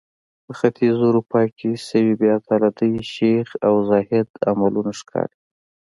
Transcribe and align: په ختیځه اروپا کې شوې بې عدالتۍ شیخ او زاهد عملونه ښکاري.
په 0.45 0.51
ختیځه 0.59 1.01
اروپا 1.09 1.41
کې 1.57 1.69
شوې 1.87 2.13
بې 2.19 2.27
عدالتۍ 2.39 2.91
شیخ 3.13 3.47
او 3.67 3.73
زاهد 3.89 4.27
عملونه 4.49 4.91
ښکاري. 4.99 5.37